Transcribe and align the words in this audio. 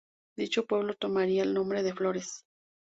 Dicho 0.35 0.65
pueblo 0.65 0.95
tomaría 0.95 1.43
el 1.43 1.53
nombre 1.53 1.83
de 1.83 1.93
Flores. 1.93 2.43